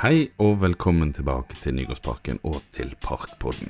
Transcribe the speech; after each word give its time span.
Hei 0.00 0.30
og 0.40 0.62
velkommen 0.62 1.10
tilbake 1.12 1.52
til 1.60 1.74
Nygårdsparken 1.76 2.38
og 2.48 2.62
til 2.72 2.94
Parkpodden. 3.04 3.68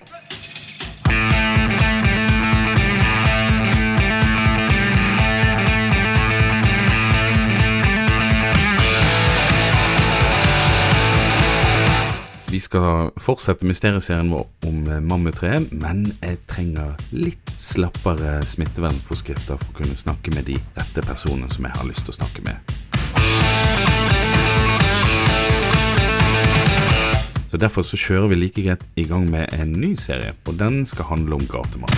Vi 12.46 12.60
skal 12.62 13.10
fortsette 13.18 13.66
mysterieserien 13.66 14.30
vår 14.30 14.46
om 14.70 14.86
mammutreet, 15.02 15.72
men 15.72 16.12
jeg 16.22 16.38
trenger 16.46 16.94
litt 17.10 17.50
slappere 17.58 18.38
smittevernforskrifter 18.46 19.58
for 19.58 19.74
å 19.74 19.78
kunne 19.82 19.98
snakke 19.98 20.30
med 20.38 20.46
de 20.46 20.62
rette 20.78 21.02
personene 21.10 21.50
som 21.50 21.66
jeg 21.66 21.74
har 21.74 21.90
lyst 21.90 22.06
til 22.06 22.14
å 22.14 22.20
snakke 22.20 22.46
med. 22.46 24.19
Så 27.50 27.56
Derfor 27.56 27.82
så 27.82 27.96
kjører 27.98 28.28
vi 28.30 28.34
like 28.34 28.62
greit 28.62 28.82
i 28.96 29.04
gang 29.10 29.24
med 29.30 29.48
en 29.52 29.72
ny 29.72 29.96
serie, 29.98 30.36
og 30.46 30.54
den 30.58 30.86
skal 30.86 31.04
handle 31.04 31.34
om 31.34 31.46
gatemat. 31.50 31.90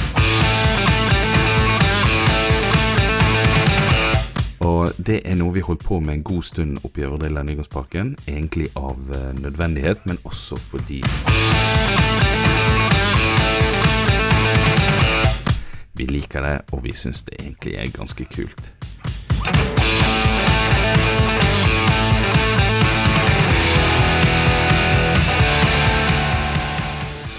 Og 4.61 4.92
det 5.06 5.20
er 5.25 5.37
noe 5.37 5.52
vi 5.52 5.61
holdt 5.61 5.84
på 5.84 5.98
med 6.01 6.15
en 6.15 6.23
god 6.25 6.42
stund 6.42 6.78
oppe 6.84 7.02
i 7.02 7.05
Øvre 7.05 7.27
del 7.27 7.37
av 7.37 7.45
Nygårdsparken. 7.45 8.15
Egentlig 8.28 8.70
av 8.77 8.97
eh, 9.12 9.42
nødvendighet, 9.42 10.06
men 10.06 10.19
også 10.25 10.56
fordi 10.56 11.02
Vi 15.92 16.06
liker 16.06 16.41
det, 16.41 16.61
og 16.73 16.84
vi 16.84 16.97
syns 16.97 17.23
det 17.23 17.37
egentlig 17.41 17.75
er 17.75 17.92
ganske 17.92 18.25
kult. 18.25 18.73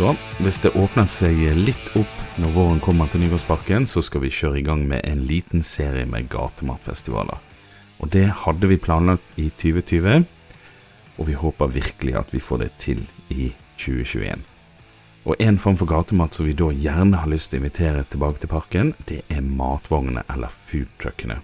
Så 0.04 0.12
hvis 0.44 0.58
det 0.59 0.73
åpner 0.76 1.06
seg 1.08 1.38
litt 1.56 1.94
opp 1.96 2.40
når 2.44 2.50
våren 2.52 2.80
kommer 2.84 3.08
til 3.08 3.22
Nygaardsparken, 3.23 3.86
så 3.88 4.02
skal 4.04 4.26
vi 4.26 4.34
kjøre 4.36 4.60
i 4.60 4.64
gang 4.68 4.82
med 4.90 5.00
en 5.08 5.22
liten 5.30 5.64
serie 5.64 6.04
med 6.04 6.28
gatematfestivaler. 6.34 7.40
Og 8.04 8.12
det 8.12 8.26
hadde 8.42 8.68
vi 8.68 8.82
planlagt 8.84 9.40
i 9.40 9.45
2020, 9.62 10.26
og 11.16 11.30
vi 11.30 11.38
håper 11.40 11.72
virkelig 11.78 12.18
at 12.20 12.36
vi 12.36 12.44
får 12.44 12.62
det 12.66 12.70
til 12.84 13.00
i 13.32 13.54
2021. 13.80 14.44
Og 15.23 15.40
en 15.40 15.62
form 15.64 15.80
for 15.80 15.88
gatemat 15.88 16.36
som 16.36 16.52
vi 16.52 16.60
da 16.60 16.67
gjerne 16.76 17.23
har 17.23 17.32
lyst 17.32 17.54
til 17.54 17.62
å 17.62 17.64
invitere 17.64 18.04
tilbake 18.04 18.44
til 18.44 18.52
parken, 18.58 18.92
det 19.08 19.23
er 19.32 19.40
matvognene 19.40 20.28
eller 20.28 20.52
foodtruckene. 20.52 21.40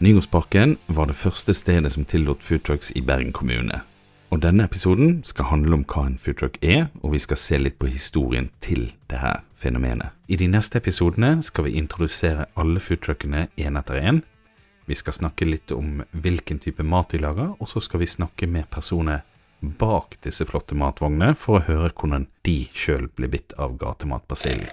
Nygårdsparken 0.00 0.78
var 0.88 1.12
det 1.12 1.20
første 1.20 1.52
stedet 1.52 1.92
som 1.92 2.08
tillot 2.08 2.40
foodtrucks 2.40 2.96
i 2.96 3.04
Bergen 3.04 3.36
kommune. 3.36 3.84
Og 4.32 4.40
denne 4.40 4.64
episoden 4.64 5.18
skal 5.28 5.50
handle 5.50 5.76
om 5.76 5.82
hva 5.84 6.06
en 6.08 6.16
foodtruck 6.16 6.54
er, 6.64 6.86
og 7.04 7.12
vi 7.12 7.18
skal 7.20 7.36
se 7.36 7.58
litt 7.60 7.76
på 7.76 7.90
historien 7.92 8.46
til 8.64 8.86
det 9.12 9.20
her 9.20 9.42
fenomenet. 9.60 10.14
I 10.32 10.38
de 10.40 10.48
neste 10.48 10.80
episodene 10.80 11.42
skal 11.44 11.66
vi 11.66 11.74
introdusere 11.76 12.46
alle 12.56 12.80
foodtruckene 12.80 13.50
én 13.60 13.76
etter 13.76 14.00
én. 14.00 14.22
Vi 14.88 14.96
skal 14.96 15.18
snakke 15.18 15.44
litt 15.44 15.76
om 15.76 16.00
hvilken 16.16 16.62
type 16.64 16.80
mat 16.80 17.12
de 17.12 17.20
lager, 17.20 17.52
og 17.60 17.68
så 17.68 17.84
skal 17.84 18.00
vi 18.00 18.08
snakke 18.08 18.48
med 18.48 18.70
personer 18.72 19.20
bak 19.60 20.16
disse 20.24 20.48
flotte 20.48 20.80
matvognene 20.80 21.36
for 21.36 21.60
å 21.60 21.66
høre 21.68 21.92
hvordan 21.92 22.24
de 22.48 22.58
sjøl 22.72 23.10
ble 23.12 23.28
bitt 23.36 23.52
av 23.60 23.76
gatematbasillen. 23.76 24.64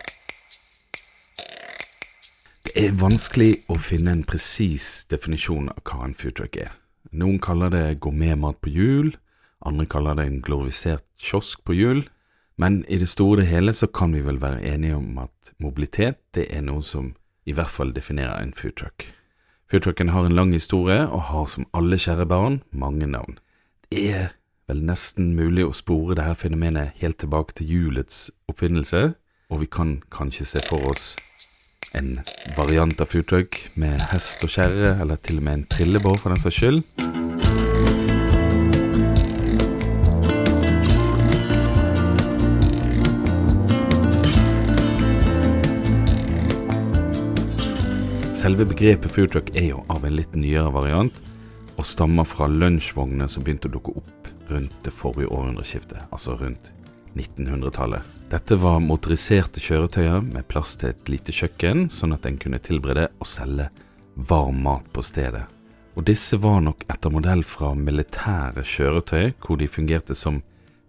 Det 2.63 2.77
er 2.79 2.95
vanskelig 2.95 3.65
å 3.67 3.75
finne 3.75 4.15
en 4.15 4.23
presis 4.23 5.03
definisjon 5.11 5.67
av 5.73 5.83
hva 5.83 6.05
en 6.07 6.15
foodtruck 6.15 6.55
er. 6.63 6.71
Noen 7.11 7.41
kaller 7.43 7.73
det 7.73 7.99
gourmetmat 7.99 8.63
på 8.63 8.71
hjul, 8.71 9.17
andre 9.65 9.85
kaller 9.85 10.15
det 10.15 10.25
en 10.27 10.41
glorifisert 10.41 11.05
kiosk 11.19 11.63
på 11.67 11.75
hjul, 11.75 12.03
men 12.59 12.83
i 12.91 12.99
det 12.99 13.09
store 13.09 13.43
og 13.43 13.51
hele 13.51 13.73
så 13.75 13.87
kan 13.87 14.13
vi 14.15 14.23
vel 14.25 14.41
være 14.41 14.63
enige 14.67 14.97
om 14.99 15.17
at 15.23 15.53
mobilitet 15.63 16.19
det 16.35 16.49
er 16.51 16.63
noe 16.65 16.83
som 16.83 17.13
i 17.47 17.55
hvert 17.55 17.71
fall 17.71 17.93
definerer 17.95 18.41
en 18.41 18.53
foodtruck. 18.55 19.07
Foodtrucken 19.71 20.09
har 20.09 20.25
en 20.25 20.35
lang 20.35 20.51
historie 20.53 21.05
og 21.07 21.29
har 21.29 21.47
som 21.47 21.67
alle 21.73 21.97
kjære 21.97 22.27
barn 22.27 22.61
mange 22.71 23.07
navn. 23.07 23.39
Det 23.91 24.05
er 24.11 24.27
vel 24.69 24.83
nesten 24.85 25.33
mulig 25.37 25.65
å 25.65 25.73
spore 25.73 26.17
dette 26.17 26.35
fenomenet 26.43 26.97
helt 27.01 27.19
tilbake 27.21 27.55
til 27.57 27.71
hjulets 27.73 28.29
oppfinnelse, 28.51 29.13
og 29.49 29.63
vi 29.63 29.69
kan 29.71 29.97
kanskje 30.13 30.45
se 30.45 30.65
for 30.67 30.91
oss 30.91 31.15
en 31.97 32.19
variant 32.57 33.01
av 33.01 33.09
foodtruck 33.09 33.63
med 33.81 33.97
hest 34.11 34.43
og 34.45 34.53
kjerre, 34.53 34.97
eller 35.01 35.17
til 35.17 35.41
og 35.41 35.47
med 35.47 35.61
en 35.61 35.67
trillebår 35.73 36.21
for 36.21 36.33
den 36.33 36.43
saks 36.43 36.61
skyld. 36.61 37.78
Selve 48.39 48.63
begrepet 48.63 49.11
foodtruck 49.11 49.49
er 49.59 49.65
jo 49.73 49.81
av 49.91 50.05
en 50.07 50.13
litt 50.15 50.31
nyere 50.37 50.69
variant, 50.71 51.15
og 51.75 51.83
stammer 51.83 52.23
fra 52.23 52.45
lunsjvogner 52.47 53.27
som 53.27 53.43
begynte 53.43 53.67
å 53.67 53.73
dukke 53.73 53.91
opp 53.99 54.29
rundt 54.47 54.77
det 54.85 54.93
forrige 54.95 55.27
århundreskiftet, 55.27 56.05
altså 56.07 56.37
rundt 56.39 56.69
1900-tallet. 57.19 58.05
Dette 58.31 58.55
var 58.61 58.79
motoriserte 58.79 59.59
kjøretøyer 59.59 60.23
med 60.23 60.47
plass 60.47 60.77
til 60.79 60.93
et 60.93 61.11
lite 61.11 61.35
kjøkken, 61.35 61.89
sånn 61.91 62.15
at 62.15 62.29
en 62.29 62.37
kunne 62.39 62.61
tilberede 62.63 63.09
og 63.19 63.27
selge 63.27 63.67
varm 64.15 64.63
mat 64.63 64.87
på 64.95 65.03
stedet. 65.03 65.43
Og 65.99 66.07
disse 66.07 66.39
var 66.39 66.61
nok 66.63 66.87
etter 66.87 67.11
modell 67.11 67.43
fra 67.43 67.73
militære 67.75 68.63
kjøretøy, 68.63 69.33
hvor 69.43 69.59
de 69.59 69.67
fungerte 69.67 70.15
som 70.15 70.39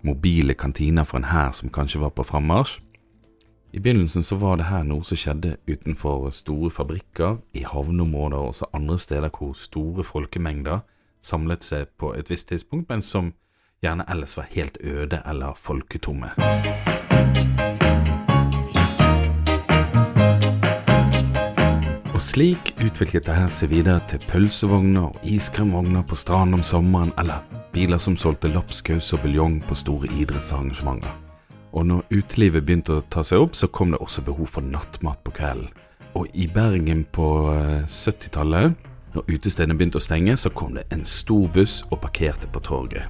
mobile 0.07 0.55
kantiner 0.55 1.03
for 1.03 1.19
en 1.19 1.33
hær 1.33 1.51
som 1.59 1.75
kanskje 1.75 2.05
var 2.05 2.15
på 2.15 2.31
frammarsj. 2.31 2.79
I 3.73 3.79
begynnelsen 3.81 4.23
så 4.23 4.37
var 4.37 4.57
det 4.57 4.67
her 4.67 4.83
noe 4.83 5.05
som 5.07 5.19
skjedde 5.19 5.53
utenfor 5.71 6.25
store 6.35 6.73
fabrikker, 6.75 7.37
i 7.55 7.63
havneområder 7.63 8.41
og 8.41 8.49
også 8.49 8.67
andre 8.75 8.97
steder 8.99 9.31
hvor 9.31 9.53
store 9.55 10.03
folkemengder 10.05 10.81
samlet 11.23 11.63
seg 11.63 11.87
på 12.01 12.11
et 12.19 12.33
visst 12.33 12.49
tidspunkt, 12.51 12.89
men 12.91 13.03
som 13.03 13.31
gjerne 13.85 14.09
ellers 14.11 14.35
var 14.37 14.51
helt 14.51 14.81
øde 14.83 15.23
eller 15.23 15.55
folketomme. 15.55 16.33
Og 22.11 22.21
slik 22.23 22.75
utviklet 22.83 23.31
det 23.31 23.39
her 23.39 23.49
seg 23.55 23.71
videre 23.71 24.03
til 24.11 24.27
pølsevogner 24.27 25.13
og 25.13 25.23
iskremvogner 25.23 26.03
på 26.03 26.19
stranden 26.19 26.59
om 26.59 26.67
sommeren, 26.67 27.15
eller 27.23 27.39
biler 27.73 28.03
som 28.03 28.19
solgte 28.19 28.51
lapskaus 28.51 29.15
og 29.15 29.23
buljong 29.23 29.61
på 29.63 29.79
store 29.79 30.11
idrettsarrangementer. 30.19 31.30
Og 31.73 31.87
når 31.87 32.07
utelivet 32.11 32.65
begynte 32.67 32.99
å 32.99 33.05
ta 33.11 33.23
seg 33.27 33.45
opp, 33.45 33.55
så 33.55 33.69
kom 33.71 33.95
det 33.95 34.01
også 34.03 34.25
behov 34.27 34.51
for 34.57 34.67
nattmat 34.67 35.23
på 35.25 35.35
kvelden. 35.39 35.71
Og 36.19 36.27
i 36.35 36.49
Bergen 36.51 37.05
på 37.15 37.27
70-tallet, 37.87 38.73
eh, 38.73 38.89
når 39.15 39.29
utestedene 39.31 39.77
begynte 39.79 40.01
å 40.01 40.03
stenge, 40.03 40.35
så 40.37 40.51
kom 40.51 40.75
det 40.75 40.89
en 40.91 41.05
stor 41.07 41.47
buss 41.55 41.85
og 41.91 42.01
parkerte 42.03 42.51
på 42.51 42.63
torget. 42.67 43.07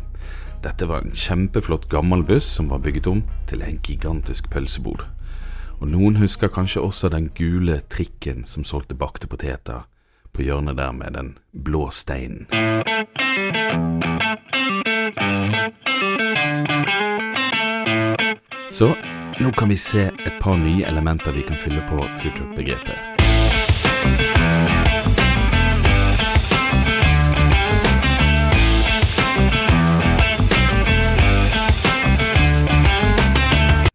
Dette 0.60 0.84
var 0.84 1.00
en 1.00 1.16
kjempeflott 1.16 1.88
gammel 1.88 2.22
buss 2.28 2.44
som 2.44 2.68
var 2.68 2.82
bygget 2.84 3.08
om 3.08 3.22
til 3.48 3.64
en 3.64 3.80
gigantisk 3.80 4.50
pølsebod. 4.52 5.06
Og 5.80 5.88
noen 5.88 6.20
husker 6.20 6.52
kanskje 6.52 6.84
også 6.84 7.08
den 7.08 7.30
gule 7.32 7.80
trikken 7.88 8.44
som 8.44 8.66
solgte 8.68 8.94
bakte 8.94 9.30
poteter 9.30 9.86
på 10.36 10.44
hjørnet 10.44 10.76
der 10.76 10.92
med 10.92 11.16
den 11.16 11.32
blå 11.52 11.88
steinen. 11.88 12.44
Så 18.70 18.94
nå 19.40 19.50
kan 19.58 19.68
vi 19.68 19.76
se 19.76 20.04
et 20.14 20.36
par 20.40 20.54
nye 20.54 20.84
elementer 20.86 21.34
vi 21.34 21.42
kan 21.42 21.58
fylle 21.58 21.82
på 21.88 21.96
foodtruck-begrepet. 21.98 22.98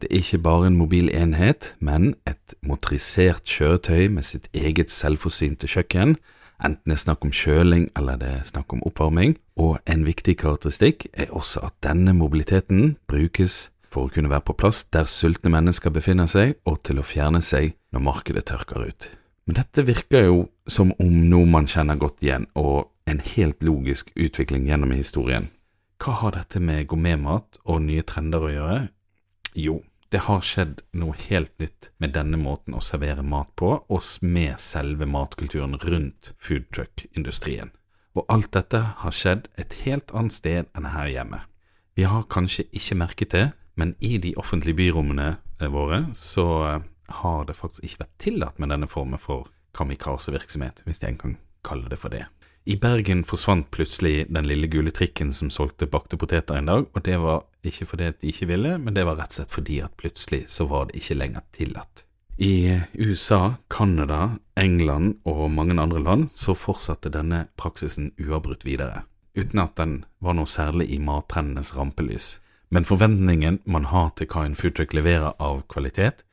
Det 0.02 0.12
er 0.12 0.20
ikke 0.20 0.38
bare 0.44 0.68
en 0.68 0.76
mobil 0.76 1.08
enhet, 1.14 1.76
men 1.80 2.16
et 2.28 2.56
motorisert 2.60 3.48
kjøretøy 3.48 4.10
med 4.12 4.28
sitt 4.28 4.50
eget 4.54 4.92
selvforsynte 4.92 5.72
kjøkken, 5.72 6.18
enten 6.60 6.92
det 6.92 6.98
er 6.98 7.04
snakk 7.06 7.24
om 7.24 7.32
kjøling 7.32 7.88
eller 7.96 8.20
det 8.20 8.34
er 8.42 8.44
snakk 8.52 8.76
om 8.76 8.84
oppvarming. 8.84 9.38
Og 9.56 9.80
en 9.88 10.04
viktig 10.04 10.36
karakteristikk 10.44 11.08
er 11.14 11.32
også 11.32 11.64
at 11.70 11.80
denne 11.84 12.12
mobiliteten 12.14 12.98
brukes 13.08 13.70
for 13.96 14.10
å 14.10 14.12
kunne 14.12 14.32
være 14.32 14.44
på 14.50 14.58
plass 14.60 14.84
der 14.92 15.08
sultne 15.08 15.54
mennesker 15.54 15.94
befinner 15.96 16.28
seg, 16.28 16.58
og 16.68 16.82
til 16.84 17.00
å 17.00 17.08
fjerne 17.08 17.42
seg 17.46 17.78
når 17.96 18.04
markedet 18.10 18.46
tørker 18.52 18.90
ut. 18.90 19.08
Men 19.48 19.60
dette 19.62 19.86
virker 19.88 20.28
jo 20.28 20.38
som 20.68 20.92
om 21.00 21.16
noe 21.30 21.48
man 21.48 21.70
kjenner 21.70 22.00
godt 22.02 22.24
igjen, 22.26 22.50
og 22.60 22.92
en 23.08 23.22
helt 23.22 23.64
logisk 23.64 24.12
utvikling 24.18 24.66
gjennom 24.68 24.92
historien. 24.96 25.52
Hva 26.02 26.18
har 26.20 26.36
dette 26.36 26.60
med 26.60 26.88
gourmetmat 26.92 27.62
og 27.64 27.84
nye 27.86 28.04
trender 28.04 28.44
å 28.44 28.52
gjøre? 28.52 28.80
Jo, 29.56 29.80
det 30.12 30.26
har 30.26 30.44
skjedd 30.46 30.82
noe 30.98 31.16
helt 31.28 31.54
nytt 31.62 31.90
med 32.02 32.16
denne 32.18 32.40
måten 32.42 32.76
å 32.76 32.84
servere 32.84 33.24
mat 33.24 33.54
på, 33.56 33.72
og 33.88 34.10
med 34.26 34.60
selve 34.62 35.08
matkulturen 35.08 35.78
rundt 35.82 36.34
foodtruck-industrien. 36.42 37.72
Og 38.16 38.26
alt 38.32 38.52
dette 38.56 38.82
har 39.02 39.16
skjedd 39.16 39.48
et 39.60 39.76
helt 39.86 40.12
annet 40.16 40.36
sted 40.36 40.72
enn 40.76 40.90
her 40.92 41.12
hjemme. 41.12 41.42
Vi 41.96 42.04
har 42.08 42.28
kanskje 42.32 42.68
ikke 42.76 43.00
merket 43.00 43.32
det, 43.32 43.46
men 43.76 43.96
i 44.00 44.18
de 44.18 44.34
offentlige 44.40 44.80
byrommene 44.80 45.36
eh, 45.62 45.72
våre 45.72 46.06
så 46.16 46.48
eh, 46.70 46.86
har 47.22 47.46
det 47.46 47.58
faktisk 47.58 47.86
ikke 47.86 48.06
vært 48.06 48.16
tillatt 48.24 48.62
med 48.62 48.72
denne 48.74 48.90
formen 48.90 49.22
for 49.22 49.50
kamikaze-virksomhet, 49.76 50.82
hvis 50.88 51.04
jeg 51.04 51.20
kan 51.22 51.38
kalle 51.66 51.92
det 51.92 52.00
for 52.00 52.14
det. 52.14 52.26
I 52.66 52.80
Bergen 52.82 53.22
forsvant 53.28 53.68
plutselig 53.70 54.26
den 54.34 54.48
lille 54.50 54.66
gule 54.74 54.90
trikken 54.90 55.30
som 55.36 55.52
solgte 55.54 55.86
bakte 55.86 56.18
poteter 56.18 56.58
en 56.58 56.72
dag, 56.72 56.88
og 56.90 57.04
det 57.06 57.20
var 57.22 57.44
ikke 57.66 57.86
fordi 57.92 58.08
de 58.22 58.32
ikke 58.32 58.48
ville, 58.50 58.78
men 58.82 58.96
det 58.96 59.04
var 59.06 59.20
rett 59.20 59.36
og 59.36 59.38
slett 59.38 59.54
fordi 59.54 59.78
at 59.86 59.94
plutselig 60.00 60.46
så 60.50 60.66
var 60.72 60.88
det 60.90 60.98
ikke 60.98 61.20
lenger 61.20 61.46
tillatt. 61.54 62.06
I 62.42 62.82
USA, 62.98 63.54
Canada, 63.70 64.40
England 64.58 65.22
og 65.24 65.52
mange 65.52 65.78
andre 65.80 66.02
land 66.02 66.32
så 66.36 66.56
fortsatte 66.58 67.14
denne 67.14 67.46
praksisen 67.56 68.10
uavbrutt 68.20 68.66
videre, 68.66 69.06
uten 69.38 69.62
at 69.62 69.78
den 69.78 69.94
var 70.20 70.36
noe 70.36 70.50
særlig 70.50 70.90
i 70.92 71.00
mattrendenes 71.00 71.76
rampelys. 71.78 72.40
Men 72.70 72.86
forventningen 72.86 73.60
man 73.66 73.86
har 73.86 74.10
til 74.18 74.28
hva 74.28 74.46
en 74.46 74.56
foodtruck 74.58 74.94
leverer 74.94 75.36
av 75.40 75.62
kvalitet, 75.70 76.24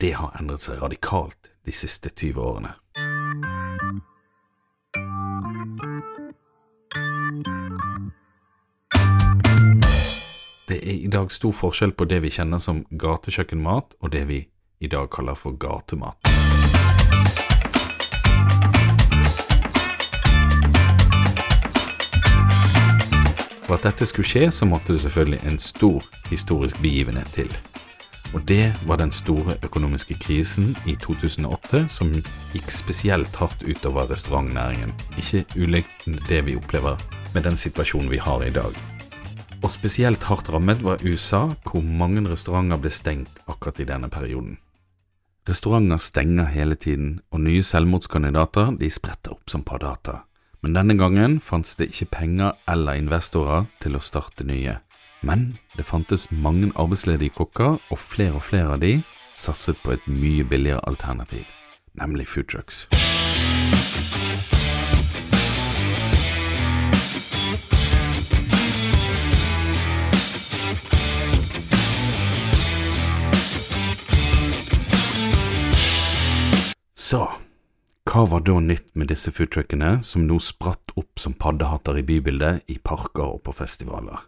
det 0.00 0.14
har 0.16 0.36
endret 0.38 0.62
seg 0.64 0.80
radikalt 0.82 1.50
de 1.66 1.74
siste 1.74 2.12
20 2.14 2.40
årene. 2.40 2.76
Det 10.70 10.78
er 10.78 10.94
i 10.94 11.10
dag 11.10 11.32
stor 11.34 11.52
forskjell 11.52 11.92
på 11.98 12.06
det 12.06 12.22
vi 12.22 12.30
kjenner 12.30 12.62
som 12.62 12.84
gatekjøkkenmat, 12.90 13.98
og 14.00 14.12
det 14.14 14.28
vi 14.30 14.44
i 14.80 14.88
dag 14.88 15.10
kaller 15.10 15.34
for 15.34 15.58
gatemat. 15.58 16.49
For 23.70 23.78
at 23.78 23.84
dette 23.86 24.06
skulle 24.10 24.26
skje, 24.26 24.48
så 24.50 24.66
måtte 24.66 24.96
det 24.96 25.00
selvfølgelig 25.04 25.44
en 25.46 25.58
stor 25.62 26.02
historisk 26.26 26.80
begivenhet 26.82 27.28
til. 27.30 27.50
Og 28.34 28.42
det 28.48 28.72
var 28.82 28.98
den 28.98 29.12
store 29.14 29.54
økonomiske 29.62 30.16
krisen 30.18 30.72
i 30.90 30.96
2008 30.98 31.84
som 31.94 32.08
gikk 32.50 32.72
spesielt 32.74 33.36
hardt 33.38 33.62
utover 33.62 34.10
restaurantnæringen. 34.10 34.90
Ikke 35.22 35.44
ulikt 35.54 36.02
det 36.26 36.40
vi 36.48 36.56
opplever 36.58 36.98
med 37.34 37.46
den 37.46 37.54
situasjonen 37.54 38.10
vi 38.10 38.18
har 38.18 38.42
i 38.42 38.50
dag. 38.50 38.74
Og 39.62 39.70
spesielt 39.70 40.26
hardt 40.26 40.50
rammet 40.50 40.82
var 40.82 41.04
USA, 41.06 41.44
hvor 41.62 41.86
mange 41.86 42.24
restauranter 42.26 42.82
ble 42.82 42.90
stengt 42.90 43.38
akkurat 43.46 43.78
i 43.78 43.86
denne 43.86 44.10
perioden. 44.10 44.58
Restauranter 45.46 46.02
stenger 46.02 46.50
hele 46.50 46.74
tiden, 46.74 47.20
og 47.30 47.46
nye 47.46 47.62
selvmordskandidater 47.62 48.74
de 48.82 48.90
spretter 48.90 49.38
opp 49.38 49.46
som 49.46 49.62
par 49.62 49.78
Men 50.62 50.74
denne 50.76 50.98
gangen 50.98 51.38
fantes 51.40 51.76
det 51.80 51.86
ikke 51.88 52.10
penger 52.12 52.52
eller 52.68 52.98
investorer 53.00 53.64
til 53.80 53.96
å 53.96 54.02
starte 54.04 54.44
nye. 54.44 54.76
Men 55.24 55.56
det 55.76 55.86
fantes 55.88 56.26
mange 56.30 56.68
arbeidsledige 56.76 57.32
kokker, 57.38 57.78
og 57.88 57.98
flere 57.98 58.36
og 58.36 58.44
flere 58.44 58.76
av 58.76 58.82
de 58.84 58.98
satset 59.40 59.80
på 59.80 59.94
et 59.96 60.04
mye 60.08 60.44
billigere 60.44 60.84
alternativ, 60.84 61.48
nemlig 61.96 62.28
food 62.28 62.52
trucks. 62.52 62.86
Så, 77.10 77.24
hva 78.10 78.24
var 78.26 78.40
da 78.42 78.56
nytt 78.58 78.88
med 78.98 79.06
disse 79.12 79.30
foodtruckene 79.30 80.00
som 80.02 80.24
nå 80.26 80.40
spratt 80.42 80.90
opp 80.98 81.20
som 81.22 81.34
paddehatter 81.38 82.00
i 82.00 82.02
bybildet 82.02 82.66
i 82.66 82.78
parker 82.82 83.36
og 83.36 83.44
på 83.46 83.54
festivaler? 83.54 84.24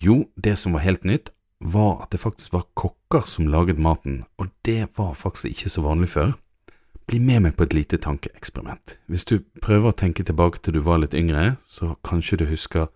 Jo, 0.00 0.22
det 0.40 0.54
som 0.56 0.72
var 0.72 0.86
helt 0.86 1.04
nytt, 1.04 1.28
var 1.60 2.00
at 2.00 2.14
det 2.14 2.22
faktisk 2.22 2.54
var 2.56 2.64
kokker 2.80 3.28
som 3.28 3.50
laget 3.52 3.76
maten, 3.76 4.22
og 4.40 4.48
det 4.64 4.88
var 4.96 5.12
faktisk 5.20 5.52
ikke 5.52 5.72
så 5.74 5.84
vanlig 5.84 6.08
før. 6.14 6.32
Bli 7.04 7.20
med 7.20 7.44
meg 7.44 7.58
på 7.58 7.66
et 7.68 7.76
lite 7.76 8.00
tankeeksperiment. 8.00 8.96
Hvis 9.12 9.28
du 9.28 9.36
prøver 9.60 9.92
å 9.92 9.98
tenke 10.00 10.24
tilbake 10.24 10.64
til 10.64 10.78
du 10.78 10.80
var 10.84 11.02
litt 11.02 11.16
yngre, 11.16 11.58
så 11.68 11.98
kanskje 12.08 12.40
du 12.40 12.46
husker 12.48 12.88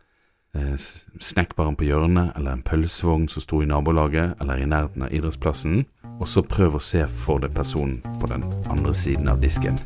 eh, 0.57 0.75
snekkbaren 1.21 1.77
på 1.77 1.89
hjørnet, 1.89 2.33
eller 2.37 2.57
en 2.57 2.65
pølsevogn 2.65 3.29
som 3.29 3.45
sto 3.45 3.63
i 3.63 3.69
nabolaget, 3.69 4.37
eller 4.41 4.63
i 4.63 4.69
nærheten 4.69 5.09
av 5.09 5.13
idrettsplassen 5.13 5.85
og 6.19 6.27
så 6.29 6.43
prøv 6.43 6.79
å 6.79 6.83
se 6.83 7.05
for 7.07 7.43
deg 7.43 7.55
personen 7.55 8.01
på 8.21 8.31
den 8.31 8.45
andre 8.71 8.95
siden 8.97 9.31
av 9.31 9.41
disken. 9.43 9.79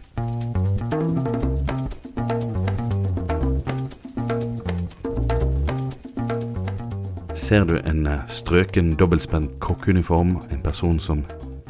Ser 7.37 7.67
du 7.69 7.77
en 7.83 8.07
eh, 8.07 8.25
strøken, 8.33 8.95
dobbeltspent 8.97 9.59
kokkeuniform, 9.61 10.37
en 10.55 10.63
person 10.65 11.01
som 11.03 11.25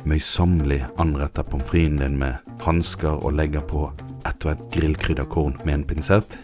møysommelig 0.06 0.82
anretter 1.02 1.46
pommes 1.46 1.70
fritesen 1.70 2.02
din 2.02 2.18
med 2.20 2.54
hansker 2.62 3.22
og 3.22 3.38
legger 3.38 3.64
på 3.66 3.88
ett 4.28 4.44
og 4.46 4.52
ett 4.52 4.66
grillkrydderkorn 4.76 5.58
med 5.64 5.80
en 5.80 5.86
pinsett? 5.88 6.38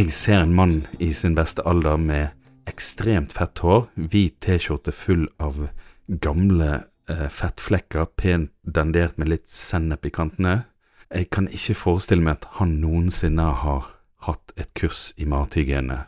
Jeg 0.00 0.14
ser 0.16 0.38
en 0.40 0.54
mann 0.56 0.86
i 0.96 1.10
sin 1.12 1.34
beste 1.36 1.60
alder 1.68 1.98
med 2.00 2.30
ekstremt 2.70 3.34
fett 3.36 3.60
hår, 3.60 3.82
hvit 4.08 4.38
T-skjorte 4.40 4.94
full 4.96 5.26
av 5.36 5.58
gamle 6.24 6.68
eh, 7.10 7.26
fettflekker, 7.28 8.06
pent 8.16 8.48
dandert 8.64 9.18
med 9.20 9.28
litt 9.28 9.50
sennep 9.52 10.08
i 10.08 10.12
kantene. 10.16 10.54
Jeg 11.12 11.28
kan 11.36 11.50
ikke 11.52 11.76
forestille 11.76 12.24
meg 12.24 12.38
at 12.38 12.48
han 12.56 12.78
noensinne 12.80 13.44
har 13.60 13.90
hatt 14.24 14.54
et 14.56 14.72
kurs 14.78 15.10
i 15.20 15.28
mathygiene, 15.28 15.98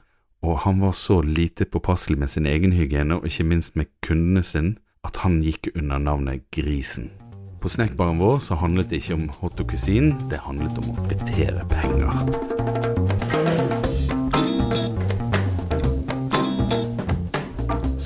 og 0.40 0.62
han 0.64 0.80
var 0.80 0.96
så 0.96 1.18
lite 1.20 1.68
påpasselig 1.68 2.16
med 2.22 2.32
sin 2.32 2.48
egen 2.48 2.72
hygiene, 2.72 3.20
og 3.20 3.28
ikke 3.28 3.50
minst 3.50 3.76
med 3.76 3.92
kundene 4.00 4.40
sin, 4.40 4.78
at 5.04 5.20
han 5.20 5.42
gikk 5.44 5.68
under 5.74 6.00
navnet 6.00 6.48
Grisen. 6.54 7.12
På 7.60 7.68
snekkbaren 7.68 8.24
vår 8.24 8.40
så 8.48 8.56
handlet 8.56 8.88
det 8.88 9.04
ikke 9.04 9.20
om 9.20 9.28
hot 9.42 9.60
og 9.60 9.68
cuisine, 9.68 10.16
det 10.32 10.40
handlet 10.48 10.80
om 10.80 10.94
å 10.96 11.08
fritere 11.10 11.68
penger. 11.76 12.91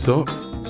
Så 0.07 0.21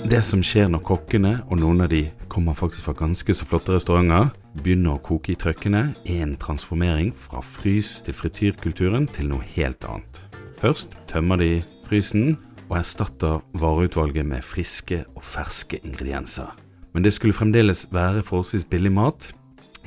det 0.09 0.23
som 0.25 0.41
skjer 0.41 0.71
når 0.73 0.81
kokkene, 0.89 1.31
og 1.53 1.59
noen 1.61 1.83
av 1.85 1.91
de 1.93 2.07
kommer 2.33 2.57
faktisk 2.57 2.87
fra 2.87 2.95
ganske 2.97 3.35
så 3.37 3.45
flotte 3.45 3.75
restauranter, 3.75 4.31
begynner 4.65 4.95
å 4.95 5.03
koke 5.05 5.35
i 5.35 5.37
trøkkene, 5.37 5.83
er 6.09 6.23
en 6.25 6.33
transformering 6.41 7.11
fra 7.13 7.43
frys- 7.45 7.99
til 8.07 8.17
frityrkulturen 8.17 9.05
til 9.13 9.29
noe 9.35 9.45
helt 9.53 9.85
annet. 9.85 10.23
Først 10.57 10.97
tømmer 11.13 11.43
de 11.43 11.51
frysen 11.85 12.39
og 12.71 12.79
erstatter 12.81 13.45
vareutvalget 13.61 14.25
med 14.25 14.41
friske 14.41 15.03
og 15.13 15.21
ferske 15.21 15.83
ingredienser. 15.85 16.57
Men 16.97 17.05
det 17.05 17.13
skulle 17.13 17.37
fremdeles 17.37 17.91
være 17.93 18.25
forholdsvis 18.25 18.65
billig 18.73 18.97
mat, 18.97 19.29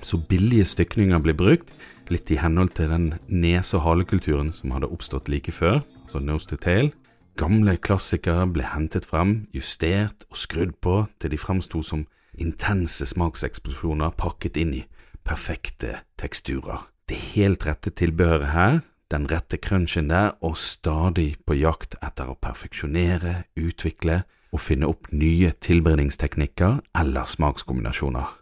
så 0.05 0.21
billige 0.29 0.69
stykninger 0.75 1.25
blir 1.25 1.33
brukt, 1.41 1.73
litt 2.13 2.29
i 2.29 2.37
henhold 2.37 2.77
til 2.77 2.93
den 2.93 3.15
nese- 3.25 3.81
og 3.81 3.87
halekulturen 3.87 4.53
som 4.53 4.77
hadde 4.77 4.93
oppstått 4.93 5.25
like 5.25 5.49
før, 5.49 5.81
altså 6.05 6.21
nose 6.21 6.45
to 6.45 6.61
tail. 6.61 6.93
Gamle 7.39 7.77
klassikere 7.79 8.43
ble 8.51 8.65
hentet 8.67 9.05
frem, 9.07 9.45
justert 9.55 10.25
og 10.27 10.39
skrudd 10.41 10.73
på 10.83 10.95
til 11.23 11.31
de 11.31 11.37
fremsto 11.39 11.79
som 11.85 12.01
intense 12.35 13.07
smakseksplosjoner 13.07 14.11
pakket 14.19 14.59
inn 14.59 14.73
i 14.81 14.81
perfekte 15.23 16.01
teksturer. 16.19 16.83
Det 17.07 17.15
helt 17.31 17.63
rette 17.63 17.93
tilbehøret 17.95 18.51
her, 18.51 18.81
den 19.09 19.29
rette 19.31 19.57
crunchen 19.57 20.11
der, 20.11 20.35
og 20.43 20.59
stadig 20.59 21.37
på 21.47 21.55
jakt 21.55 21.95
etter 22.03 22.27
å 22.27 22.35
perfeksjonere, 22.35 23.45
utvikle 23.55 24.25
og 24.51 24.65
finne 24.65 24.89
opp 24.91 25.07
nye 25.15 25.53
tilberedningsteknikker 25.63 26.81
eller 26.99 27.29
smakskombinasjoner. 27.37 28.35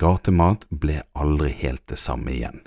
Gatemat 0.00 0.64
ble 0.72 1.02
aldri 1.12 1.52
helt 1.60 1.84
det 1.92 2.00
samme 2.00 2.32
igjen. 2.32 2.64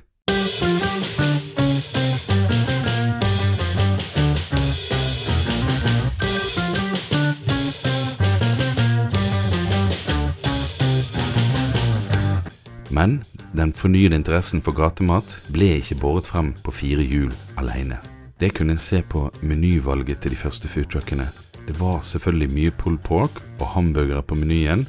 Men 12.94 13.24
den 13.58 13.74
fornyede 13.74 14.18
interessen 14.20 14.62
for 14.62 14.76
gatemat 14.78 15.34
ble 15.54 15.80
ikke 15.80 15.98
båret 16.02 16.30
frem 16.30 16.52
på 16.62 16.74
fire 16.76 17.06
hjul 17.06 17.32
alene. 17.58 17.98
Det 18.38 18.52
kunne 18.54 18.76
en 18.76 18.82
se 18.82 19.02
på 19.02 19.30
menyvalget 19.42 20.22
til 20.22 20.34
de 20.36 20.38
første 20.38 20.70
foodtruckene. 20.70 21.26
Det 21.66 21.74
var 21.80 22.04
selvfølgelig 22.06 22.52
mye 22.54 22.76
pulled 22.78 23.02
pork 23.08 23.42
og 23.60 23.72
hamburgere 23.74 24.22
på 24.22 24.38
menyen, 24.38 24.86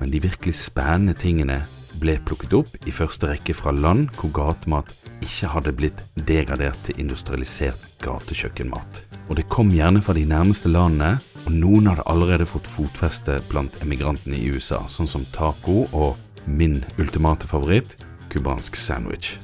men 0.00 0.10
de 0.10 0.22
virkelig 0.24 0.56
spennende 0.58 1.14
tingene 1.14 1.60
ble 2.00 2.16
plukket 2.26 2.56
opp 2.58 2.74
i 2.88 2.94
første 2.94 3.28
rekke 3.30 3.54
fra 3.54 3.74
land 3.74 4.08
hvor 4.18 4.32
gatemat 4.34 4.90
ikke 5.22 5.52
hadde 5.52 5.74
blitt 5.76 6.02
degradert 6.26 6.80
til 6.86 6.98
industrialisert 7.04 7.86
gatekjøkkenmat. 8.02 9.02
Og 9.28 9.38
det 9.38 9.46
kom 9.52 9.70
gjerne 9.72 10.02
fra 10.04 10.16
de 10.16 10.24
nærmeste 10.28 10.72
landene, 10.72 11.20
og 11.44 11.52
noen 11.52 11.86
hadde 11.90 12.04
allerede 12.10 12.48
fått 12.48 12.68
fotfeste 12.68 13.38
blant 13.50 13.76
emigrantene 13.84 14.40
i 14.40 14.50
USA, 14.50 14.82
sånn 14.88 15.08
som 15.08 15.24
taco 15.32 15.84
og 15.92 16.16
min 16.46 16.84
ultimate 16.98 17.48
favoritt 17.48 17.96
cubansk 18.32 18.76
sandwich. 18.76 19.38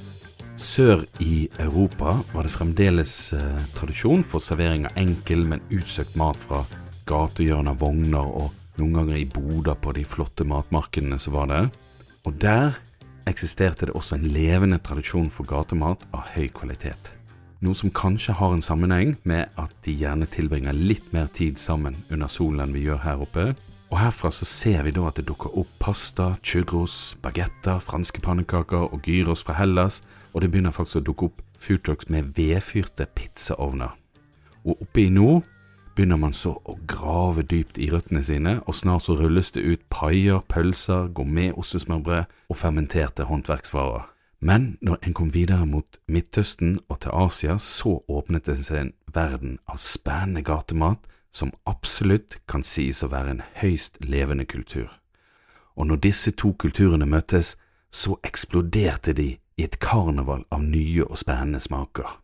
Sør 0.60 1.06
i 1.24 1.48
Europa 1.58 2.18
var 2.34 2.44
det 2.44 2.52
fremdeles 2.52 3.32
eh, 3.32 3.62
tradisjon 3.74 4.24
for 4.26 4.44
servering 4.44 4.84
av 4.90 4.98
enkel, 5.00 5.46
men 5.48 5.62
utsøkt 5.72 6.18
mat 6.20 6.36
fra 6.42 6.66
gatehjørner, 7.08 7.78
vogner 7.80 8.26
og 8.42 8.50
noen 8.80 8.98
ganger 8.98 9.20
i 9.20 9.28
boder 9.28 9.78
på 9.80 9.94
de 9.96 10.04
flotte 10.04 10.44
matmarkedene 10.44 11.18
som 11.20 11.36
var 11.38 11.48
der. 11.48 11.70
Og 12.28 12.36
der 12.42 12.76
eksisterte 13.30 13.88
det 13.88 13.96
også 13.96 14.18
en 14.18 14.28
levende 14.34 14.80
tradisjon 14.84 15.30
for 15.32 15.48
gatemat 15.48 16.04
av 16.12 16.28
høy 16.34 16.50
kvalitet. 16.52 17.12
Noe 17.60 17.76
som 17.76 17.92
kanskje 17.92 18.36
har 18.38 18.54
en 18.56 18.64
sammenheng 18.64 19.18
med 19.28 19.50
at 19.60 19.72
de 19.84 19.92
gjerne 19.96 20.28
tilbringer 20.32 20.76
litt 20.76 21.08
mer 21.12 21.28
tid 21.32 21.60
sammen 21.60 21.98
under 22.08 22.30
solen 22.32 22.64
enn 22.64 22.76
vi 22.76 22.86
gjør 22.86 23.02
her 23.04 23.24
oppe. 23.24 23.50
Og 23.90 23.98
herfra 23.98 24.30
så 24.30 24.46
ser 24.46 24.84
vi 24.86 24.92
da 24.94 25.08
at 25.08 25.18
det 25.18 25.26
dukker 25.26 25.50
opp 25.58 25.70
pasta, 25.82 26.36
churros, 26.46 27.16
bagetter, 27.22 27.80
franske 27.82 28.22
pannekaker 28.22 28.86
og 28.86 29.02
gyros 29.02 29.42
fra 29.42 29.56
Hellas, 29.58 30.00
og 30.30 30.42
det 30.42 30.52
begynner 30.52 30.74
faktisk 30.74 31.00
å 31.00 31.06
dukke 31.08 31.30
opp 31.30 31.40
foodtrucks 31.60 32.08
med 32.08 32.30
vedfyrte 32.36 33.08
pizzaovner. 33.18 33.96
Og 34.62 34.78
oppe 34.84 35.02
i 35.02 35.10
nord 35.10 35.42
begynner 35.96 36.20
man 36.22 36.36
så 36.36 36.54
å 36.62 36.76
grave 36.88 37.42
dypt 37.42 37.80
i 37.82 37.90
røttene 37.90 38.22
sine, 38.24 38.60
og 38.62 38.78
snart 38.78 39.08
så 39.08 39.18
rulles 39.18 39.50
det 39.56 39.66
ut 39.66 39.82
paier, 39.90 40.38
pølser, 40.48 41.10
gourmet-ostesmørbrød 41.16 42.30
og 42.48 42.56
fermenterte 42.56 43.26
håndverksvarer. 43.26 44.06
Men 44.40 44.76
når 44.80 45.02
en 45.04 45.16
kom 45.18 45.34
videre 45.34 45.66
mot 45.68 45.98
Midtøsten 46.08 46.78
og 46.88 47.02
til 47.02 47.12
Asia, 47.12 47.58
så 47.58 47.98
åpnet 48.08 48.46
det 48.46 48.56
seg 48.62 48.78
en 48.78 48.94
verden 49.12 49.58
av 49.68 49.82
spennende 49.82 50.46
gatemat 50.46 51.10
som 51.30 51.52
absolutt 51.64 52.38
kan 52.48 52.62
sies 52.66 53.02
å 53.02 53.10
være 53.12 53.34
en 53.34 53.42
høyst 53.60 54.00
levende 54.04 54.44
kultur. 54.44 54.88
Og 55.76 55.86
når 55.86 56.02
disse 56.06 56.32
to 56.34 56.52
kulturene 56.58 57.06
møttes, 57.06 57.56
så 57.90 58.16
eksploderte 58.26 59.14
de 59.14 59.36
i 59.56 59.64
et 59.64 59.78
karneval 59.82 60.44
av 60.50 60.62
nye 60.62 61.04
og 61.06 61.18
spennende 61.18 61.60
smaker. 61.60 62.16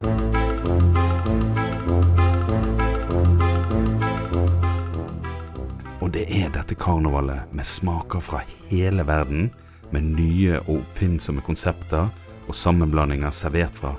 Og 6.00 6.12
det 6.14 6.26
er 6.30 6.52
dette 6.54 6.76
karnevalet 6.78 7.52
med 7.54 7.66
smaker 7.66 8.22
fra 8.22 8.42
hele 8.70 9.06
verden, 9.06 9.50
med 9.90 10.02
nye 10.16 10.60
og 10.66 10.80
oppfinnsomme 10.80 11.42
konsepter 11.46 12.08
og 12.46 12.54
sammenblandinger 12.54 13.30
servert 13.34 13.74
fra 13.74 13.94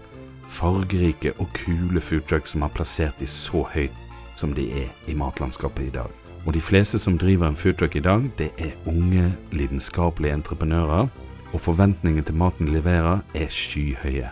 fargerike 0.51 1.33
og 1.39 1.47
kule 1.55 2.01
foodtrucks 2.03 2.55
som 2.55 2.63
har 2.63 2.73
plassert 2.75 3.19
de 3.19 3.27
så 3.27 3.63
høyt 3.73 4.06
som 4.37 4.53
de 4.53 4.69
er 4.83 5.09
i 5.09 5.15
matlandskapet 5.17 5.89
i 5.89 5.93
dag. 5.93 6.13
Og 6.45 6.53
de 6.53 6.61
fleste 6.61 6.99
som 6.99 7.17
driver 7.17 7.49
en 7.49 7.57
foodtruck 7.59 7.95
i 7.95 8.03
dag, 8.05 8.29
det 8.37 8.51
er 8.61 8.77
unge, 8.87 9.33
lidenskapelige 9.51 10.37
entreprenører 10.37 11.09
og 11.53 11.61
forventningene 11.61 12.23
til 12.23 12.37
maten 12.37 12.67
de 12.67 12.77
leverer, 12.77 13.19
er 13.35 13.49
skyhøye. 13.49 14.29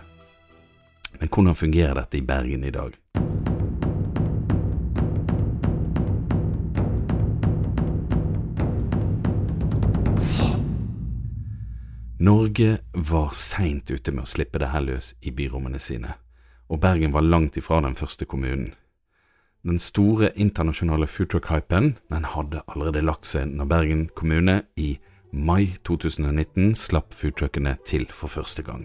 Men 1.19 1.29
hvordan 1.29 1.55
fungerer 1.55 1.93
dette 1.93 2.17
i 2.17 2.21
Bergen 2.21 2.63
i 2.63 2.71
dag? 2.71 2.93
Norge 12.19 12.77
var 12.93 13.33
seint 13.33 13.91
ute 13.91 14.11
med 14.11 14.23
å 14.23 14.29
slippe 14.29 14.59
det 14.59 14.71
her 14.71 14.81
løs 14.81 15.11
i 15.21 15.33
byrommene 15.35 15.79
sine, 15.79 16.15
og 16.71 16.79
Bergen 16.81 17.13
var 17.13 17.27
langt 17.27 17.57
ifra 17.59 17.81
den 17.83 17.95
første 17.95 18.25
kommunen. 18.25 18.71
Den 19.65 19.79
store 19.79 20.29
internasjonale 20.37 21.07
foodtruck-hypen 21.09 21.95
den 22.13 22.25
hadde 22.35 22.59
allerede 22.69 23.01
lagt 23.01 23.25
seg 23.25 23.49
når 23.49 23.65
Bergen 23.71 24.03
kommune 24.13 24.59
i 24.77 24.91
mai 25.33 25.71
2019 25.87 26.75
slapp 26.77 27.15
foodtruckene 27.17 27.73
til 27.81 28.05
for 28.13 28.29
første 28.29 28.61
gang. 28.61 28.83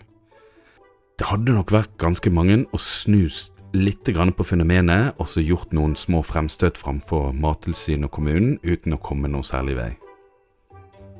Det 1.21 1.29
hadde 1.29 1.53
nok 1.53 1.75
vært 1.75 1.99
ganske 2.01 2.33
mange 2.33 2.63
og 2.73 2.81
snust 2.81 3.61
litt 3.77 4.09
på 4.09 4.45
fenomenet 4.45 5.21
og 5.21 5.29
så 5.29 5.45
gjort 5.45 5.75
noen 5.77 5.93
små 5.97 6.23
fremstøt 6.25 6.81
framfor 6.81 7.35
Mattilsynet 7.37 8.09
og 8.09 8.11
kommunen 8.17 8.57
uten 8.65 8.97
å 8.97 9.03
komme 9.05 9.29
noe 9.29 9.45
særlig 9.45 9.77
vei. 9.77 9.91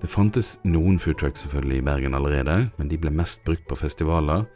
Det 0.01 0.09
fantes 0.09 0.59
noen 0.65 0.97
foodtrucks 0.99 1.45
selvfølgelig 1.45 1.83
i 1.83 1.85
Bergen 1.85 2.15
allerede, 2.15 2.71
men 2.79 2.89
de 2.89 2.97
ble 2.97 3.13
mest 3.13 3.45
brukt 3.45 3.69
på 3.69 3.77
festivaler, 3.77 4.49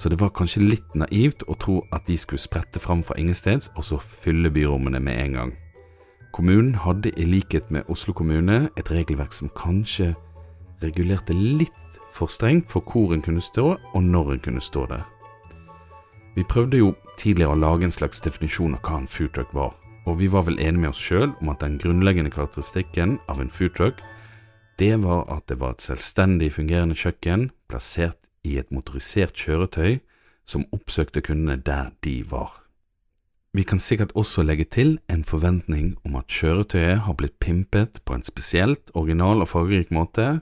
så 0.00 0.08
det 0.08 0.16
var 0.20 0.30
kanskje 0.32 0.62
litt 0.64 0.94
naivt 0.96 1.42
å 1.44 1.54
tro 1.60 1.74
at 1.92 2.06
de 2.08 2.14
skulle 2.16 2.40
sprette 2.40 2.80
fram 2.80 3.02
fra 3.04 3.18
ingensteds 3.20 3.68
og 3.74 3.84
så 3.84 3.98
fylle 4.00 4.48
byrommene 4.48 4.96
med 5.04 5.18
en 5.26 5.34
gang. 5.36 5.50
Kommunen 6.32 6.72
hadde 6.80 7.12
i 7.20 7.26
likhet 7.28 7.68
med 7.74 7.84
Oslo 7.92 8.14
kommune 8.16 8.70
et 8.80 8.90
regelverk 8.90 9.36
som 9.36 9.50
kanskje 9.52 10.14
regulerte 10.80 11.36
litt 11.36 11.98
for 12.16 12.32
strengt 12.32 12.70
for 12.72 12.80
hvor 12.80 13.12
en 13.12 13.20
kunne 13.20 13.44
stå 13.44 13.74
og 13.76 14.00
når 14.06 14.32
en 14.32 14.44
kunne 14.46 14.64
stå 14.64 14.86
der. 14.88 15.04
Vi 16.38 16.46
prøvde 16.48 16.80
jo 16.80 16.94
tidligere 17.20 17.52
å 17.52 17.60
lage 17.60 17.84
en 17.84 17.92
slags 17.92 18.24
definisjon 18.24 18.78
av 18.78 18.80
hva 18.86 19.02
en 19.02 19.10
foodtruck 19.10 19.52
var, 19.52 19.74
og 20.08 20.16
vi 20.22 20.30
var 20.32 20.46
vel 20.48 20.56
enige 20.62 20.86
med 20.86 20.94
oss 20.94 21.02
sjøl 21.02 21.34
om 21.42 21.52
at 21.52 21.60
den 21.60 21.76
grunnleggende 21.82 22.32
karakteristikken 22.32 23.18
av 23.28 23.42
en 23.42 23.52
foodtruck, 23.52 24.00
det 24.80 24.94
var 25.04 25.26
at 25.28 25.44
det 25.52 25.60
var 25.60 25.76
et 25.76 25.84
selvstendig 25.84 26.54
fungerende 26.56 26.96
kjøkken 26.96 27.50
plassert 27.68 28.19
i 28.44 28.56
et 28.58 28.70
motorisert 28.70 29.36
kjøretøy 29.36 30.00
som 30.48 30.66
oppsøkte 30.74 31.22
kundene 31.24 31.56
der 31.56 31.90
de 32.04 32.20
var. 32.30 32.60
Vi 33.52 33.62
kan 33.66 33.78
sikkert 33.82 34.12
også 34.14 34.42
legge 34.42 34.64
til 34.64 34.98
en 35.10 35.24
forventning 35.24 35.96
om 36.04 36.16
at 36.16 36.30
kjøretøyet 36.30 37.02
har 37.06 37.16
blitt 37.18 37.38
pimpet 37.42 37.98
på 38.04 38.14
en 38.14 38.22
spesielt 38.22 38.92
original 38.94 39.42
og 39.42 39.48
fargerik 39.50 39.90
måte, 39.90 40.40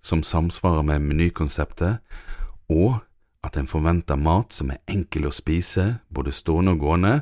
som 0.00 0.22
samsvarer 0.22 0.82
med 0.82 1.04
menykonseptet, 1.04 1.98
og 2.68 3.00
at 3.44 3.56
en 3.56 3.68
forventer 3.68 4.16
mat 4.16 4.52
som 4.52 4.70
er 4.72 4.80
enkel 4.88 5.28
å 5.28 5.34
spise, 5.34 5.98
både 6.08 6.32
stående 6.32 6.72
og 6.72 6.80
gående, 6.84 7.14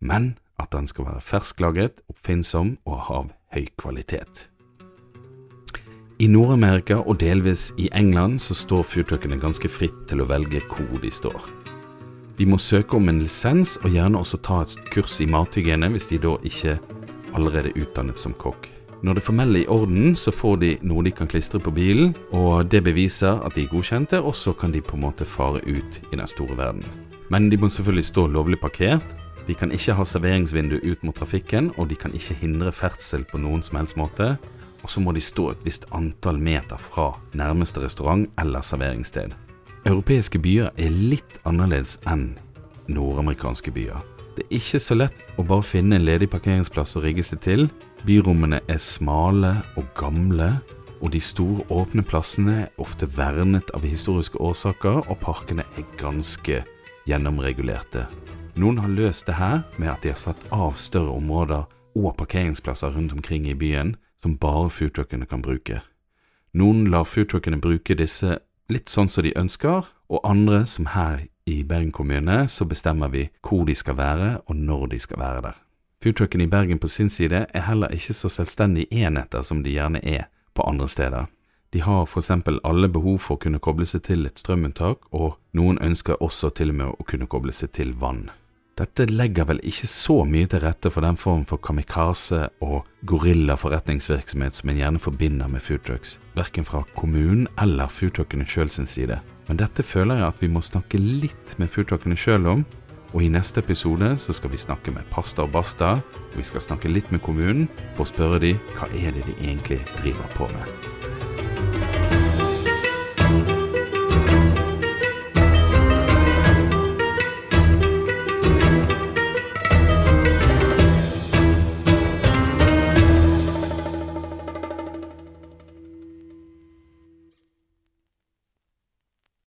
men 0.00 0.34
at 0.60 0.72
den 0.72 0.86
skal 0.86 1.08
være 1.08 1.24
fersklaget, 1.24 2.04
oppfinnsom 2.08 2.76
og 2.84 3.10
av 3.10 3.32
høy 3.56 3.66
kvalitet. 3.80 4.48
I 6.22 6.28
Nord-Amerika 6.30 7.00
og 7.02 7.16
delvis 7.18 7.72
i 7.74 7.88
England 7.98 8.38
så 8.38 8.54
står 8.54 8.84
foodtruckene 8.86 9.34
ganske 9.42 9.66
fritt 9.66 9.96
til 10.06 10.22
å 10.22 10.28
velge 10.30 10.60
hvor 10.68 11.00
de 11.02 11.10
står. 11.10 11.48
De 12.38 12.46
må 12.46 12.58
søke 12.58 12.94
om 12.94 13.10
en 13.10 13.18
lisens, 13.22 13.74
og 13.82 13.90
gjerne 13.90 14.20
også 14.20 14.38
ta 14.46 14.60
et 14.62 14.76
kurs 14.94 15.18
i 15.22 15.26
mathygiene 15.26 15.90
hvis 15.90 16.06
de 16.12 16.20
da 16.22 16.36
ikke 16.46 16.76
allerede 17.34 17.72
er 17.72 17.82
utdannet 17.82 18.22
som 18.22 18.34
kokk. 18.38 18.70
Når 19.02 19.18
det 19.18 19.26
formelle 19.26 19.58
er 19.58 19.66
i 19.66 19.68
orden, 19.74 20.14
så 20.14 20.30
får 20.30 20.56
de 20.62 20.70
noe 20.86 21.02
de 21.02 21.10
kan 21.12 21.28
klistre 21.28 21.58
på 21.60 21.74
bilen, 21.74 22.14
og 22.30 22.70
det 22.70 22.84
beviser 22.86 23.42
at 23.42 23.58
de 23.58 23.66
er 23.66 23.74
godkjente, 23.74 24.22
og 24.22 24.38
så 24.38 24.54
kan 24.54 24.72
de 24.72 24.80
på 24.80 24.94
en 24.94 25.04
måte 25.08 25.26
fare 25.26 25.60
ut 25.66 26.00
i 26.12 26.14
den 26.14 26.26
store 26.30 26.56
verden. 26.56 26.86
Men 27.28 27.50
de 27.50 27.58
må 27.58 27.68
selvfølgelig 27.68 28.10
stå 28.12 28.28
lovlig 28.30 28.62
parkert. 28.62 29.02
De 29.48 29.54
kan 29.58 29.74
ikke 29.74 29.98
ha 29.98 30.06
serveringsvindu 30.06 30.78
ut 30.78 31.02
mot 31.02 31.18
trafikken, 31.18 31.72
og 31.76 31.90
de 31.90 31.98
kan 31.98 32.14
ikke 32.14 32.38
hindre 32.38 32.72
ferdsel 32.72 33.26
på 33.26 33.42
noen 33.42 33.66
som 33.66 33.82
helst 33.82 33.98
måte. 33.98 34.36
Og 34.84 34.92
så 34.92 35.00
må 35.00 35.14
de 35.16 35.22
stå 35.24 35.48
et 35.50 35.64
visst 35.64 35.88
antall 35.96 36.38
meter 36.38 36.80
fra 36.80 37.14
nærmeste 37.32 37.80
restaurant 37.80 38.28
eller 38.40 38.60
serveringssted. 38.60 39.32
Europeiske 39.88 40.38
byer 40.40 40.70
er 40.80 40.92
litt 40.92 41.40
annerledes 41.48 41.98
enn 42.08 42.34
nordamerikanske 42.92 43.72
byer. 43.72 44.04
Det 44.36 44.44
er 44.44 44.56
ikke 44.58 44.80
så 44.82 44.96
lett 44.98 45.18
å 45.38 45.44
bare 45.46 45.64
finne 45.64 45.96
en 45.96 46.06
ledig 46.06 46.28
parkeringsplass 46.32 46.96
og 46.98 47.04
rigge 47.06 47.24
seg 47.24 47.40
til. 47.44 47.66
Byrommene 48.04 48.60
er 48.68 48.80
smale 48.82 49.54
og 49.80 49.88
gamle, 49.96 50.50
og 51.00 51.12
de 51.14 51.20
store 51.20 51.64
åpne 51.72 52.04
plassene 52.06 52.56
er 52.64 52.80
ofte 52.82 53.08
vernet 53.16 53.70
av 53.76 53.84
historiske 53.86 54.40
årsaker, 54.40 55.04
og 55.08 55.20
parkene 55.22 55.64
er 55.78 55.88
ganske 56.00 56.62
gjennomregulerte. 57.08 58.06
Noen 58.60 58.78
har 58.80 58.92
løst 58.92 59.28
det 59.28 59.36
her 59.38 59.62
med 59.76 59.92
at 59.92 60.04
de 60.04 60.12
har 60.12 60.20
satt 60.20 60.44
av 60.54 60.76
større 60.78 61.14
områder 61.16 61.64
og 61.94 62.16
parkeringsplasser 62.18 62.94
rundt 62.94 63.14
omkring 63.14 63.46
i 63.50 63.56
byen 63.58 63.94
som 64.24 64.38
bare 64.40 64.70
foodtruckene 64.72 65.28
kan 65.28 65.44
bruke. 65.44 65.82
Noen 66.56 66.86
lar 66.88 67.04
foodtruckene 67.04 67.60
bruke 67.60 67.96
disse 67.98 68.38
litt 68.72 68.88
sånn 68.88 69.10
som 69.12 69.26
de 69.26 69.34
ønsker, 69.36 69.90
og 70.08 70.24
andre, 70.24 70.64
som 70.64 70.88
her 70.94 71.26
i 71.50 71.60
Bergen 71.68 71.92
kommune, 71.92 72.46
så 72.48 72.64
bestemmer 72.64 73.12
vi 73.12 73.26
hvor 73.44 73.66
de 73.68 73.74
skal 73.76 73.98
være 73.98 74.30
og 74.46 74.56
når 74.56 74.86
de 74.94 75.00
skal 75.04 75.20
være 75.20 75.42
der. 75.48 75.58
Foodtruckene 76.04 76.46
i 76.46 76.52
Bergen 76.52 76.80
på 76.80 76.88
sin 76.88 77.10
side 77.12 77.46
er 77.48 77.66
heller 77.68 77.92
ikke 77.92 78.16
så 78.16 78.30
selvstendige 78.32 79.04
enheter 79.04 79.44
som 79.44 79.62
de 79.64 79.76
gjerne 79.76 80.00
er 80.04 80.30
på 80.54 80.64
andre 80.68 80.88
steder. 80.88 81.28
De 81.72 81.82
har 81.82 82.06
eksempel 82.06 82.60
alle 82.64 82.88
behov 82.88 83.18
for 83.18 83.36
å 83.36 83.42
kunne 83.44 83.58
koble 83.58 83.86
seg 83.88 84.04
til 84.06 84.24
et 84.28 84.38
strømunntak, 84.38 85.08
og 85.12 85.36
noen 85.52 85.80
ønsker 85.82 86.22
også 86.22 86.52
til 86.54 86.70
og 86.70 86.80
med 86.80 86.92
å 86.94 87.08
kunne 87.08 87.26
koble 87.26 87.52
seg 87.52 87.72
til 87.74 87.92
vann. 87.98 88.28
Dette 88.74 89.04
legger 89.06 89.46
vel 89.46 89.60
ikke 89.62 89.86
så 89.86 90.16
mye 90.26 90.48
til 90.50 90.64
rette 90.64 90.90
for 90.90 91.06
den 91.06 91.14
form 91.14 91.44
for 91.46 91.62
kamikaze- 91.62 92.48
og 92.64 92.88
gorilla-forretningsvirksomhet 93.06 94.58
som 94.58 94.72
en 94.72 94.80
gjerne 94.80 94.98
forbinder 94.98 95.46
med 95.46 95.62
foodtrucks, 95.62 96.16
verken 96.34 96.66
fra 96.66 96.82
kommunen 96.96 97.46
eller 97.62 97.86
foodtruckene 97.86 98.46
sjøl 98.46 98.72
sin 98.74 98.90
side. 98.90 99.20
Men 99.46 99.60
dette 99.62 99.86
føler 99.86 100.18
jeg 100.18 100.26
at 100.26 100.42
vi 100.42 100.50
må 100.50 100.64
snakke 100.64 100.98
litt 100.98 101.54
med 101.62 101.70
foodtruckene 101.70 102.18
sjøl 102.18 102.50
om, 102.50 102.66
og 103.14 103.22
i 103.22 103.30
neste 103.30 103.62
episode 103.62 104.16
så 104.18 104.34
skal 104.34 104.50
vi 104.50 104.58
snakke 104.58 104.90
med 104.90 105.06
Pasta 105.14 105.46
og 105.46 105.54
Basta, 105.54 105.94
og 106.02 106.34
vi 106.34 106.42
skal 106.42 106.66
snakke 106.66 106.90
litt 106.90 107.14
med 107.14 107.22
kommunen 107.22 107.68
for 107.94 108.02
å 108.02 108.10
spørre 108.10 108.42
de 108.42 108.56
hva 108.74 108.90
er 108.90 109.14
det 109.14 109.28
de 109.30 109.38
egentlig 109.38 109.84
driver 110.00 110.34
på 110.34 110.50
med. 110.50 111.03